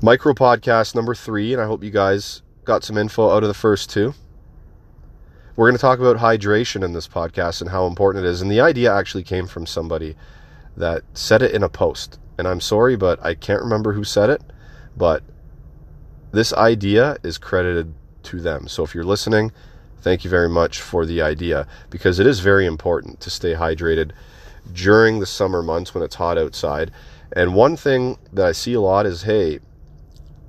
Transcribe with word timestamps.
Micro 0.00 0.32
podcast 0.32 0.94
number 0.94 1.12
three, 1.12 1.52
and 1.52 1.60
I 1.60 1.66
hope 1.66 1.82
you 1.82 1.90
guys 1.90 2.42
got 2.64 2.84
some 2.84 2.96
info 2.96 3.30
out 3.30 3.42
of 3.42 3.48
the 3.48 3.54
first 3.54 3.90
two. 3.90 4.14
We're 5.56 5.66
going 5.68 5.76
to 5.76 5.80
talk 5.80 5.98
about 5.98 6.18
hydration 6.18 6.84
in 6.84 6.92
this 6.92 7.08
podcast 7.08 7.60
and 7.60 7.70
how 7.70 7.84
important 7.88 8.24
it 8.24 8.28
is. 8.28 8.40
And 8.40 8.48
the 8.48 8.60
idea 8.60 8.94
actually 8.94 9.24
came 9.24 9.48
from 9.48 9.66
somebody 9.66 10.14
that 10.76 11.02
said 11.14 11.42
it 11.42 11.52
in 11.52 11.64
a 11.64 11.68
post. 11.68 12.20
And 12.38 12.46
I'm 12.46 12.60
sorry, 12.60 12.94
but 12.94 13.18
I 13.26 13.34
can't 13.34 13.60
remember 13.60 13.92
who 13.92 14.04
said 14.04 14.30
it. 14.30 14.40
But 14.96 15.24
this 16.30 16.52
idea 16.52 17.16
is 17.24 17.36
credited 17.36 17.92
to 18.22 18.40
them. 18.40 18.68
So 18.68 18.84
if 18.84 18.94
you're 18.94 19.02
listening, 19.02 19.50
thank 20.00 20.22
you 20.22 20.30
very 20.30 20.48
much 20.48 20.80
for 20.80 21.06
the 21.06 21.22
idea 21.22 21.66
because 21.90 22.20
it 22.20 22.26
is 22.28 22.38
very 22.38 22.66
important 22.66 23.18
to 23.22 23.30
stay 23.30 23.54
hydrated 23.54 24.12
during 24.72 25.18
the 25.18 25.26
summer 25.26 25.60
months 25.60 25.92
when 25.92 26.04
it's 26.04 26.14
hot 26.14 26.38
outside. 26.38 26.92
And 27.32 27.56
one 27.56 27.76
thing 27.76 28.16
that 28.32 28.46
I 28.46 28.52
see 28.52 28.74
a 28.74 28.80
lot 28.80 29.04
is 29.04 29.22
hey, 29.24 29.58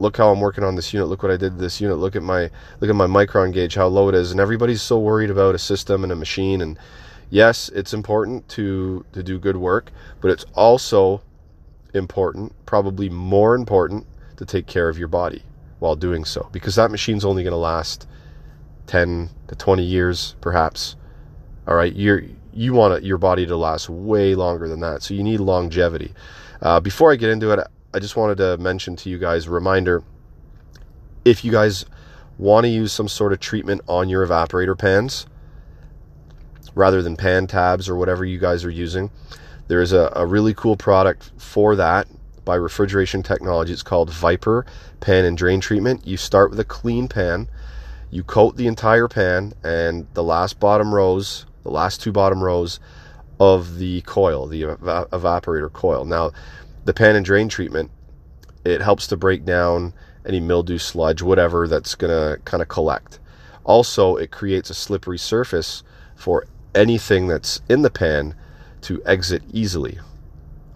look 0.00 0.16
how 0.16 0.30
I'm 0.32 0.40
working 0.40 0.64
on 0.64 0.74
this 0.74 0.92
unit. 0.92 1.08
Look 1.08 1.22
what 1.22 1.30
I 1.30 1.36
did 1.36 1.52
to 1.52 1.58
this 1.58 1.80
unit. 1.80 1.98
Look 1.98 2.16
at 2.16 2.22
my 2.22 2.50
look 2.80 2.90
at 2.90 2.96
my 2.96 3.06
micron 3.06 3.52
gauge, 3.52 3.76
how 3.76 3.86
low 3.86 4.08
it 4.08 4.14
is. 4.14 4.32
And 4.32 4.40
everybody's 4.40 4.82
so 4.82 4.98
worried 4.98 5.30
about 5.30 5.54
a 5.54 5.58
system 5.58 6.02
and 6.02 6.12
a 6.12 6.16
machine. 6.16 6.60
And 6.60 6.76
yes, 7.30 7.68
it's 7.68 7.94
important 7.94 8.48
to 8.50 9.04
to 9.12 9.22
do 9.22 9.38
good 9.38 9.56
work, 9.56 9.92
but 10.20 10.32
it's 10.32 10.44
also 10.54 11.22
important, 11.94 12.52
probably 12.66 13.08
more 13.08 13.54
important, 13.54 14.06
to 14.36 14.46
take 14.46 14.66
care 14.66 14.88
of 14.88 14.98
your 14.98 15.08
body 15.08 15.42
while 15.80 15.94
doing 15.94 16.24
so 16.24 16.48
because 16.50 16.74
that 16.74 16.90
machine's 16.90 17.24
only 17.24 17.42
going 17.42 17.52
to 17.52 17.58
last 17.58 18.06
10 18.86 19.28
to 19.48 19.54
20 19.54 19.82
years 19.82 20.34
perhaps 20.40 20.96
all 21.66 21.74
right 21.74 21.94
you're 21.94 22.22
you 22.52 22.72
want 22.72 23.04
your 23.04 23.18
body 23.18 23.46
to 23.46 23.56
last 23.56 23.88
way 23.88 24.34
longer 24.34 24.66
than 24.66 24.80
that 24.80 25.02
so 25.02 25.14
you 25.14 25.22
need 25.22 25.40
longevity 25.40 26.12
uh, 26.62 26.80
before 26.80 27.12
i 27.12 27.16
get 27.16 27.30
into 27.30 27.50
it 27.50 27.66
I 27.92 27.98
just 27.98 28.16
wanted 28.16 28.38
to 28.38 28.56
mention 28.58 28.94
to 28.96 29.10
you 29.10 29.18
guys 29.18 29.46
a 29.46 29.50
reminder 29.50 30.04
if 31.24 31.44
you 31.44 31.50
guys 31.50 31.84
want 32.38 32.64
to 32.64 32.68
use 32.68 32.92
some 32.92 33.08
sort 33.08 33.32
of 33.32 33.40
treatment 33.40 33.80
on 33.88 34.08
your 34.08 34.26
evaporator 34.26 34.78
pans 34.78 35.26
rather 36.74 37.02
than 37.02 37.16
pan 37.16 37.48
tabs 37.48 37.88
or 37.88 37.96
whatever 37.96 38.24
you 38.24 38.38
guys 38.38 38.64
are 38.64 38.70
using, 38.70 39.10
there 39.66 39.82
is 39.82 39.92
a, 39.92 40.12
a 40.14 40.24
really 40.24 40.54
cool 40.54 40.76
product 40.76 41.32
for 41.36 41.74
that 41.76 42.06
by 42.44 42.54
Refrigeration 42.54 43.24
Technology. 43.24 43.72
It's 43.72 43.82
called 43.82 44.10
Viper 44.10 44.64
Pan 45.00 45.24
and 45.24 45.36
Drain 45.36 45.60
Treatment. 45.60 46.06
You 46.06 46.16
start 46.16 46.50
with 46.50 46.60
a 46.60 46.64
clean 46.64 47.08
pan, 47.08 47.48
you 48.10 48.22
coat 48.22 48.56
the 48.56 48.68
entire 48.68 49.08
pan, 49.08 49.52
and 49.64 50.06
the 50.14 50.22
last 50.22 50.60
bottom 50.60 50.94
rows, 50.94 51.44
the 51.64 51.70
last 51.70 52.00
two 52.00 52.12
bottom 52.12 52.42
rows 52.42 52.78
of 53.40 53.78
the 53.78 54.00
coil, 54.02 54.46
the 54.46 54.64
ev- 54.64 54.80
evaporator 54.80 55.72
coil. 55.72 56.04
Now, 56.04 56.30
the 56.84 56.94
pan 56.94 57.16
and 57.16 57.24
drain 57.24 57.48
treatment, 57.48 57.90
it 58.64 58.80
helps 58.80 59.06
to 59.08 59.16
break 59.16 59.44
down 59.44 59.92
any 60.26 60.40
mildew, 60.40 60.78
sludge, 60.78 61.22
whatever 61.22 61.66
that's 61.66 61.94
going 61.94 62.10
to 62.10 62.40
kind 62.44 62.62
of 62.62 62.68
collect. 62.68 63.18
Also, 63.64 64.16
it 64.16 64.30
creates 64.30 64.70
a 64.70 64.74
slippery 64.74 65.18
surface 65.18 65.82
for 66.14 66.46
anything 66.74 67.26
that's 67.26 67.60
in 67.68 67.82
the 67.82 67.90
pan 67.90 68.34
to 68.82 69.02
exit 69.04 69.42
easily. 69.52 69.98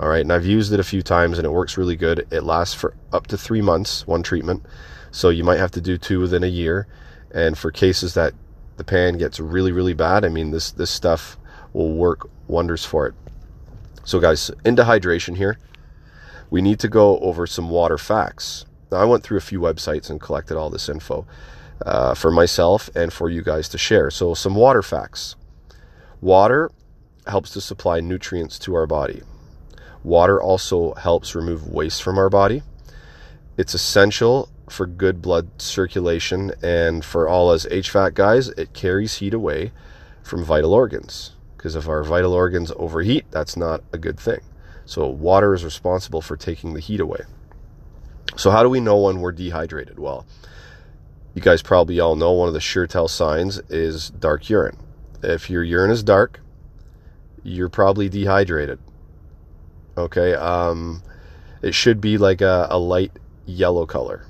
All 0.00 0.08
right, 0.08 0.22
and 0.22 0.32
I've 0.32 0.46
used 0.46 0.72
it 0.72 0.80
a 0.80 0.84
few 0.84 1.02
times 1.02 1.38
and 1.38 1.46
it 1.46 1.50
works 1.50 1.78
really 1.78 1.96
good. 1.96 2.26
It 2.30 2.42
lasts 2.42 2.74
for 2.74 2.94
up 3.12 3.26
to 3.28 3.38
three 3.38 3.62
months, 3.62 4.06
one 4.06 4.22
treatment. 4.22 4.64
So 5.10 5.28
you 5.28 5.44
might 5.44 5.60
have 5.60 5.70
to 5.72 5.80
do 5.80 5.96
two 5.96 6.20
within 6.20 6.42
a 6.42 6.48
year. 6.48 6.88
And 7.30 7.56
for 7.56 7.70
cases 7.70 8.14
that 8.14 8.34
the 8.76 8.84
pan 8.84 9.18
gets 9.18 9.38
really, 9.38 9.72
really 9.72 9.94
bad, 9.94 10.24
I 10.24 10.28
mean, 10.28 10.50
this, 10.50 10.72
this 10.72 10.90
stuff 10.90 11.38
will 11.72 11.94
work 11.94 12.28
wonders 12.48 12.84
for 12.84 13.06
it. 13.06 13.14
So, 14.04 14.20
guys, 14.20 14.50
into 14.64 14.82
hydration 14.82 15.36
here 15.36 15.58
we 16.54 16.62
need 16.62 16.78
to 16.78 16.88
go 16.88 17.18
over 17.18 17.48
some 17.48 17.68
water 17.68 17.98
facts. 17.98 18.64
Now, 18.92 18.98
I 18.98 19.04
went 19.06 19.24
through 19.24 19.38
a 19.38 19.50
few 19.50 19.58
websites 19.58 20.08
and 20.08 20.20
collected 20.20 20.56
all 20.56 20.70
this 20.70 20.88
info 20.88 21.26
uh, 21.84 22.14
for 22.14 22.30
myself 22.30 22.88
and 22.94 23.12
for 23.12 23.28
you 23.28 23.42
guys 23.42 23.68
to 23.70 23.76
share. 23.76 24.08
So, 24.08 24.34
some 24.34 24.54
water 24.54 24.80
facts. 24.80 25.34
Water 26.20 26.70
helps 27.26 27.50
to 27.54 27.60
supply 27.60 27.98
nutrients 27.98 28.56
to 28.60 28.74
our 28.76 28.86
body. 28.86 29.22
Water 30.04 30.40
also 30.40 30.94
helps 30.94 31.34
remove 31.34 31.66
waste 31.66 32.04
from 32.04 32.18
our 32.18 32.30
body. 32.30 32.62
It's 33.56 33.74
essential 33.74 34.48
for 34.70 34.86
good 34.86 35.20
blood 35.20 35.60
circulation, 35.60 36.52
and 36.62 37.04
for 37.04 37.28
all 37.28 37.50
us 37.50 37.66
HVAC 37.66 38.14
guys, 38.14 38.50
it 38.50 38.72
carries 38.74 39.16
heat 39.16 39.34
away 39.34 39.72
from 40.22 40.44
vital 40.44 40.72
organs. 40.72 41.32
Because 41.56 41.74
if 41.74 41.88
our 41.88 42.04
vital 42.04 42.32
organs 42.32 42.70
overheat, 42.76 43.24
that's 43.32 43.56
not 43.56 43.82
a 43.92 43.98
good 43.98 44.20
thing. 44.20 44.38
So 44.86 45.06
water 45.06 45.54
is 45.54 45.64
responsible 45.64 46.20
for 46.20 46.36
taking 46.36 46.74
the 46.74 46.80
heat 46.80 47.00
away. 47.00 47.22
So 48.36 48.50
how 48.50 48.62
do 48.62 48.68
we 48.68 48.80
know 48.80 48.98
when 48.98 49.20
we're 49.20 49.32
dehydrated? 49.32 49.98
Well, 49.98 50.26
you 51.34 51.42
guys 51.42 51.62
probably 51.62 52.00
all 52.00 52.16
know 52.16 52.32
one 52.32 52.48
of 52.48 52.54
the 52.54 52.60
sure 52.60 52.86
tell 52.86 53.08
signs 53.08 53.58
is 53.68 54.10
dark 54.10 54.48
urine. 54.48 54.76
If 55.22 55.48
your 55.50 55.64
urine 55.64 55.90
is 55.90 56.02
dark, 56.02 56.40
you're 57.42 57.68
probably 57.68 58.08
dehydrated. 58.08 58.78
Okay, 59.96 60.34
um, 60.34 61.02
it 61.62 61.74
should 61.74 62.00
be 62.00 62.18
like 62.18 62.40
a, 62.40 62.66
a 62.70 62.78
light 62.78 63.12
yellow 63.46 63.86
color. 63.86 64.26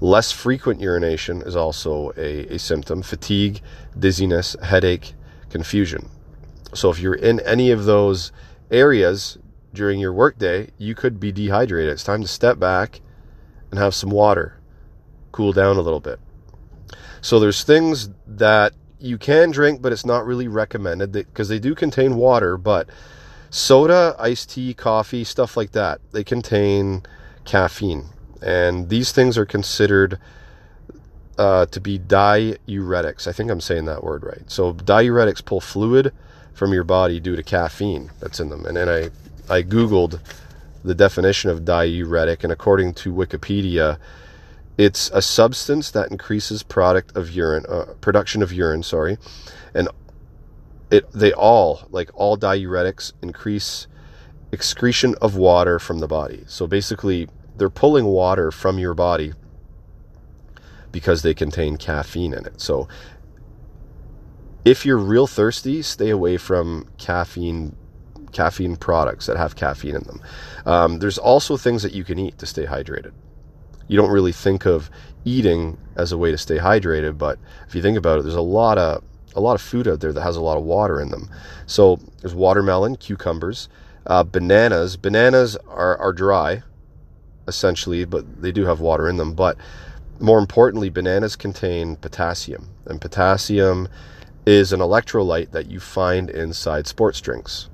Less 0.00 0.30
frequent 0.30 0.80
urination 0.80 1.42
is 1.42 1.56
also 1.56 2.12
a, 2.16 2.54
a 2.54 2.58
symptom 2.58 3.02
fatigue, 3.02 3.60
dizziness, 3.98 4.56
headache, 4.62 5.14
confusion. 5.50 6.08
So 6.74 6.90
if 6.90 7.00
you're 7.00 7.14
in 7.14 7.40
any 7.40 7.70
of 7.70 7.84
those 7.84 8.30
areas 8.70 9.38
during 9.72 10.00
your 10.00 10.12
workday, 10.12 10.70
you 10.78 10.94
could 10.94 11.20
be 11.20 11.32
dehydrated. 11.32 11.92
It's 11.92 12.04
time 12.04 12.22
to 12.22 12.28
step 12.28 12.58
back 12.58 13.00
and 13.70 13.78
have 13.78 13.94
some 13.94 14.10
water, 14.10 14.58
cool 15.32 15.52
down 15.52 15.76
a 15.76 15.80
little 15.82 16.00
bit. 16.00 16.18
So 17.20 17.38
there's 17.38 17.64
things 17.64 18.10
that 18.26 18.72
you 18.98 19.18
can 19.18 19.50
drink, 19.50 19.82
but 19.82 19.92
it's 19.92 20.06
not 20.06 20.26
really 20.26 20.48
recommended 20.48 21.12
because 21.12 21.48
they 21.48 21.58
do 21.58 21.74
contain 21.74 22.16
water. 22.16 22.56
But 22.56 22.88
soda, 23.50 24.16
iced 24.18 24.50
tea, 24.50 24.74
coffee, 24.74 25.24
stuff 25.24 25.56
like 25.56 25.72
that, 25.72 26.00
they 26.12 26.24
contain 26.24 27.02
caffeine, 27.44 28.06
and 28.42 28.88
these 28.88 29.12
things 29.12 29.38
are 29.38 29.46
considered 29.46 30.18
uh, 31.38 31.66
to 31.66 31.80
be 31.80 31.98
diuretics. 31.98 33.26
I 33.26 33.32
think 33.32 33.50
I'm 33.50 33.60
saying 33.60 33.84
that 33.86 34.02
word 34.02 34.24
right. 34.24 34.50
So 34.50 34.74
diuretics 34.74 35.44
pull 35.44 35.60
fluid 35.60 36.12
from 36.58 36.72
your 36.72 36.82
body 36.82 37.20
due 37.20 37.36
to 37.36 37.42
caffeine 37.42 38.10
that's 38.18 38.40
in 38.40 38.48
them. 38.48 38.66
And 38.66 38.76
then 38.76 38.88
I, 38.88 39.10
I 39.48 39.62
Googled 39.62 40.18
the 40.82 40.94
definition 40.94 41.50
of 41.50 41.64
diuretic, 41.64 42.42
and 42.42 42.52
according 42.52 42.94
to 42.94 43.14
Wikipedia, 43.14 43.96
it's 44.76 45.08
a 45.14 45.22
substance 45.22 45.92
that 45.92 46.10
increases 46.10 46.64
product 46.64 47.16
of 47.16 47.30
urine, 47.30 47.64
uh, 47.68 47.94
production 48.00 48.42
of 48.42 48.52
urine, 48.52 48.82
sorry, 48.82 49.18
and 49.72 49.88
it 50.90 51.10
they 51.12 51.32
all 51.32 51.86
like 51.90 52.10
all 52.14 52.36
diuretics 52.36 53.12
increase 53.22 53.86
excretion 54.50 55.14
of 55.22 55.36
water 55.36 55.78
from 55.78 56.00
the 56.00 56.08
body. 56.08 56.42
So 56.48 56.66
basically, 56.66 57.28
they're 57.56 57.70
pulling 57.70 58.06
water 58.06 58.50
from 58.50 58.78
your 58.78 58.94
body 58.94 59.32
because 60.90 61.22
they 61.22 61.34
contain 61.34 61.76
caffeine 61.76 62.32
in 62.32 62.46
it. 62.46 62.60
So 62.60 62.88
if 64.68 64.84
you're 64.84 64.98
real 64.98 65.26
thirsty, 65.26 65.80
stay 65.80 66.10
away 66.10 66.36
from 66.36 66.86
caffeine 66.98 67.74
caffeine 68.32 68.76
products 68.76 69.24
that 69.24 69.38
have 69.38 69.56
caffeine 69.56 69.96
in 69.96 70.02
them. 70.02 70.20
Um, 70.66 70.98
there's 70.98 71.16
also 71.16 71.56
things 71.56 71.82
that 71.82 71.94
you 71.94 72.04
can 72.04 72.18
eat 72.18 72.36
to 72.38 72.46
stay 72.46 72.66
hydrated. 72.66 73.12
You 73.86 73.96
don't 73.96 74.10
really 74.10 74.32
think 74.32 74.66
of 74.66 74.90
eating 75.24 75.78
as 75.96 76.12
a 76.12 76.18
way 76.18 76.30
to 76.30 76.36
stay 76.36 76.58
hydrated, 76.58 77.16
but 77.16 77.38
if 77.66 77.74
you 77.74 77.80
think 77.80 77.96
about 77.96 78.18
it, 78.18 78.22
there's 78.24 78.34
a 78.34 78.42
lot 78.42 78.76
of 78.76 79.02
a 79.34 79.40
lot 79.40 79.54
of 79.54 79.62
food 79.62 79.88
out 79.88 80.00
there 80.00 80.12
that 80.12 80.22
has 80.22 80.36
a 80.36 80.42
lot 80.42 80.58
of 80.58 80.64
water 80.64 81.00
in 81.00 81.08
them. 81.08 81.30
So 81.66 81.98
there's 82.20 82.34
watermelon, 82.34 82.96
cucumbers, 82.96 83.70
uh, 84.06 84.24
bananas. 84.24 84.98
Bananas 84.98 85.56
are, 85.68 85.96
are 85.96 86.12
dry, 86.12 86.62
essentially, 87.46 88.04
but 88.04 88.42
they 88.42 88.52
do 88.52 88.66
have 88.66 88.80
water 88.80 89.08
in 89.08 89.16
them. 89.16 89.32
But 89.32 89.56
more 90.20 90.38
importantly, 90.38 90.90
bananas 90.90 91.36
contain 91.36 91.96
potassium, 91.96 92.68
and 92.84 93.00
potassium 93.00 93.88
is 94.48 94.72
an 94.72 94.80
electrolyte 94.80 95.50
that 95.50 95.70
you 95.70 95.78
find 95.78 96.30
inside 96.30 96.86
sports 96.86 97.20
drinks 97.20 97.68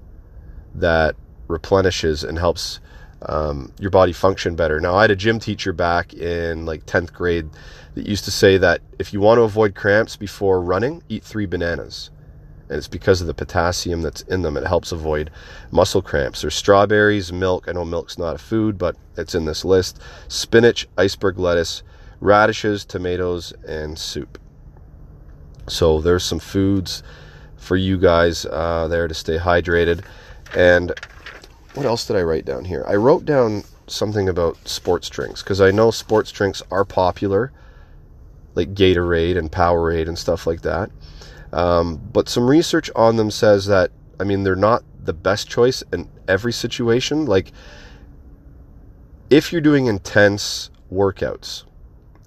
that 0.74 1.14
replenishes 1.46 2.24
and 2.24 2.36
helps 2.36 2.80
um, 3.22 3.72
your 3.78 3.92
body 3.92 4.12
function 4.12 4.56
better. 4.56 4.80
Now, 4.80 4.96
I 4.96 5.02
had 5.02 5.12
a 5.12 5.16
gym 5.16 5.38
teacher 5.38 5.72
back 5.72 6.12
in 6.14 6.66
like 6.66 6.84
10th 6.84 7.12
grade 7.12 7.48
that 7.94 8.08
used 8.08 8.24
to 8.24 8.32
say 8.32 8.58
that 8.58 8.80
if 8.98 9.12
you 9.12 9.20
want 9.20 9.38
to 9.38 9.42
avoid 9.42 9.76
cramps 9.76 10.16
before 10.16 10.60
running, 10.60 11.00
eat 11.08 11.22
three 11.22 11.46
bananas. 11.46 12.10
And 12.68 12.76
it's 12.76 12.88
because 12.88 13.20
of 13.20 13.28
the 13.28 13.34
potassium 13.34 14.02
that's 14.02 14.22
in 14.22 14.42
them. 14.42 14.56
It 14.56 14.66
helps 14.66 14.90
avoid 14.90 15.30
muscle 15.70 16.02
cramps. 16.02 16.40
There's 16.40 16.56
strawberries, 16.56 17.32
milk. 17.32 17.68
I 17.68 17.72
know 17.72 17.84
milk's 17.84 18.18
not 18.18 18.34
a 18.34 18.38
food, 18.38 18.78
but 18.78 18.96
it's 19.16 19.36
in 19.36 19.44
this 19.44 19.64
list. 19.64 20.00
Spinach, 20.26 20.88
iceberg 20.98 21.38
lettuce, 21.38 21.84
radishes, 22.18 22.84
tomatoes, 22.84 23.52
and 23.64 23.96
soup. 23.96 24.40
So 25.66 26.00
there's 26.00 26.24
some 26.24 26.38
foods 26.38 27.02
for 27.56 27.76
you 27.76 27.98
guys 27.98 28.44
uh, 28.46 28.88
there 28.88 29.08
to 29.08 29.14
stay 29.14 29.38
hydrated. 29.38 30.04
And 30.54 30.92
what 31.74 31.86
else 31.86 32.06
did 32.06 32.16
I 32.16 32.22
write 32.22 32.44
down 32.44 32.64
here? 32.64 32.84
I 32.86 32.94
wrote 32.94 33.24
down 33.24 33.64
something 33.86 34.28
about 34.28 34.68
sports 34.68 35.08
drinks 35.08 35.42
because 35.42 35.60
I 35.60 35.70
know 35.70 35.90
sports 35.90 36.30
drinks 36.30 36.62
are 36.70 36.84
popular, 36.84 37.52
like 38.54 38.74
Gatorade 38.74 39.36
and 39.36 39.50
Powerade 39.50 40.08
and 40.08 40.18
stuff 40.18 40.46
like 40.46 40.62
that. 40.62 40.90
Um, 41.52 42.00
but 42.12 42.28
some 42.28 42.48
research 42.48 42.90
on 42.96 43.16
them 43.16 43.30
says 43.30 43.66
that 43.66 43.90
I 44.18 44.24
mean 44.24 44.42
they're 44.42 44.56
not 44.56 44.82
the 45.02 45.12
best 45.12 45.48
choice 45.48 45.82
in 45.92 46.08
every 46.28 46.52
situation. 46.52 47.26
Like 47.26 47.52
if 49.30 49.52
you're 49.52 49.60
doing 49.60 49.86
intense 49.86 50.70
workouts, 50.92 51.64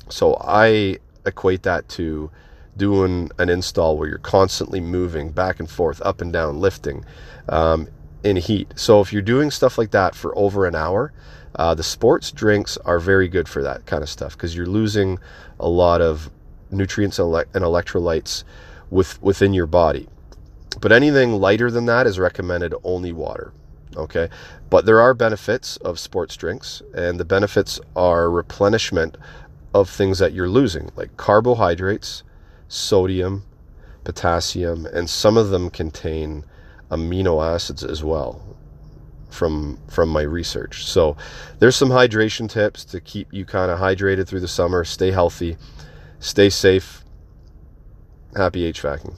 so 0.10 0.38
I 0.40 0.98
equate 1.26 1.64
that 1.64 1.88
to 1.90 2.32
doing 2.78 3.32
an 3.38 3.50
install 3.50 3.98
where 3.98 4.08
you're 4.08 4.18
constantly 4.18 4.80
moving 4.80 5.32
back 5.32 5.60
and 5.60 5.70
forth, 5.70 6.02
up 6.02 6.22
and 6.22 6.32
down, 6.32 6.60
lifting 6.60 7.04
um, 7.50 7.88
in 8.24 8.36
heat. 8.38 8.74
So 8.76 9.02
if 9.02 9.12
you're 9.12 9.22
doing 9.22 9.52
stuff 9.52 9.78
like 9.78 9.92
that 9.92 10.16
for 10.16 10.38
over 10.38 10.66
an 10.66 10.76
hour, 10.76 11.14
uh, 11.56 11.74
the 11.74 11.84
sports 11.84 12.32
drinks 12.32 12.78
are 12.78 13.00
very 13.00 13.28
good 13.28 13.48
for 13.48 13.64
that 13.64 13.86
kind 13.86 14.04
of 14.04 14.10
stuff 14.10 14.34
because 14.34 14.56
you're 14.56 14.68
losing 14.68 15.20
a 15.60 15.68
lot 15.68 16.02
of 16.02 16.30
nutrients 16.70 17.20
and, 17.20 17.28
electrolytes 17.28 18.44
with, 18.90 19.22
within 19.22 19.54
your 19.54 19.68
body. 19.68 20.08
But 20.80 20.92
anything 20.92 21.34
lighter 21.34 21.72
than 21.72 21.86
that 21.86 22.06
is 22.06 22.20
recommended 22.20 22.74
only 22.84 23.12
water. 23.12 23.54
Okay. 23.96 24.30
But 24.70 24.86
there 24.86 25.02
are 25.02 25.14
benefits 25.14 25.78
of 25.78 25.98
sports 25.98 26.36
drinks, 26.36 26.82
and 26.94 27.20
the 27.20 27.26
benefits 27.26 27.80
are 27.96 28.30
replenishment 28.30 29.18
of 29.74 29.90
things 29.90 30.20
that 30.20 30.34
you're 30.34 30.50
losing, 30.50 30.92
like 30.96 31.16
carbohydrates, 31.18 32.24
sodium, 32.68 33.44
potassium, 34.04 34.86
and 34.86 35.10
some 35.10 35.38
of 35.38 35.50
them 35.50 35.70
contain 35.70 36.46
amino 36.90 37.44
acids 37.46 37.84
as 37.84 38.04
well 38.04 38.42
from 39.30 39.78
from 39.90 40.10
my 40.10 40.22
research. 40.22 40.86
So 40.86 41.18
there's 41.60 41.76
some 41.76 41.90
hydration 41.90 42.50
tips 42.50 42.86
to 42.86 43.00
keep 43.02 43.34
you 43.34 43.46
kind 43.46 43.72
of 43.72 43.80
hydrated 43.80 44.28
through 44.28 44.40
the 44.40 44.48
summer, 44.48 44.84
stay 44.84 45.12
healthy, 45.12 45.58
stay 46.20 46.50
safe. 46.50 47.04
Happy 48.36 48.72
HVACing. 48.72 49.16